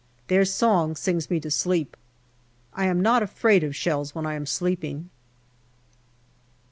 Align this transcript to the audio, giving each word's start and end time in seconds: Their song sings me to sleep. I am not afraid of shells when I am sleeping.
Their 0.29 0.45
song 0.45 0.95
sings 0.95 1.29
me 1.29 1.39
to 1.41 1.51
sleep. 1.51 1.95
I 2.73 2.87
am 2.87 3.01
not 3.01 3.21
afraid 3.21 3.63
of 3.63 3.75
shells 3.75 4.15
when 4.15 4.25
I 4.25 4.33
am 4.33 4.47
sleeping. 4.47 5.11